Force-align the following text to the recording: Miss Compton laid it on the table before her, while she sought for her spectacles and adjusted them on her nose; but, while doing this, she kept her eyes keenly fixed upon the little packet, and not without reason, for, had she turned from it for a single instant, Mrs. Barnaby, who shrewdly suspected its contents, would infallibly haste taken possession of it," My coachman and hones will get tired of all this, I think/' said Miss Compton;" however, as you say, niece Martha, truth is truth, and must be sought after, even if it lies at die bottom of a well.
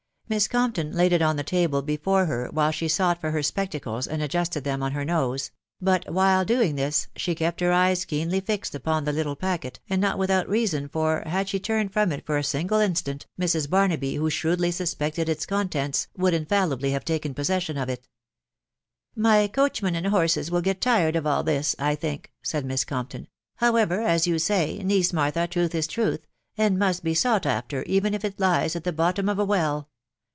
Miss 0.31 0.47
Compton 0.47 0.93
laid 0.93 1.11
it 1.11 1.21
on 1.21 1.35
the 1.35 1.43
table 1.43 1.81
before 1.81 2.25
her, 2.25 2.47
while 2.53 2.71
she 2.71 2.87
sought 2.87 3.19
for 3.19 3.31
her 3.31 3.43
spectacles 3.43 4.07
and 4.07 4.21
adjusted 4.21 4.63
them 4.63 4.81
on 4.81 4.93
her 4.93 5.03
nose; 5.03 5.51
but, 5.81 6.09
while 6.09 6.45
doing 6.45 6.75
this, 6.75 7.09
she 7.17 7.35
kept 7.35 7.59
her 7.59 7.73
eyes 7.73 8.05
keenly 8.05 8.39
fixed 8.39 8.73
upon 8.73 9.03
the 9.03 9.11
little 9.11 9.35
packet, 9.35 9.81
and 9.89 9.99
not 9.99 10.17
without 10.17 10.47
reason, 10.47 10.87
for, 10.87 11.21
had 11.25 11.49
she 11.49 11.59
turned 11.59 11.91
from 11.91 12.13
it 12.13 12.25
for 12.25 12.37
a 12.37 12.45
single 12.45 12.79
instant, 12.79 13.27
Mrs. 13.37 13.69
Barnaby, 13.69 14.15
who 14.15 14.29
shrewdly 14.29 14.71
suspected 14.71 15.27
its 15.27 15.45
contents, 15.45 16.07
would 16.15 16.33
infallibly 16.33 16.91
haste 16.91 17.07
taken 17.07 17.33
possession 17.33 17.77
of 17.77 17.89
it," 17.89 18.07
My 19.27 19.47
coachman 19.49 19.95
and 19.95 20.07
hones 20.07 20.49
will 20.49 20.61
get 20.61 20.79
tired 20.79 21.17
of 21.17 21.27
all 21.27 21.43
this, 21.43 21.75
I 21.77 21.93
think/' 21.97 22.27
said 22.41 22.63
Miss 22.63 22.85
Compton;" 22.85 23.27
however, 23.57 23.99
as 24.01 24.27
you 24.27 24.39
say, 24.39 24.81
niece 24.81 25.11
Martha, 25.11 25.45
truth 25.45 25.75
is 25.75 25.87
truth, 25.87 26.25
and 26.57 26.79
must 26.79 27.03
be 27.03 27.13
sought 27.13 27.45
after, 27.45 27.83
even 27.83 28.13
if 28.13 28.23
it 28.23 28.39
lies 28.39 28.77
at 28.77 28.83
die 28.83 28.91
bottom 28.91 29.27
of 29.27 29.37
a 29.37 29.43
well. 29.43 29.89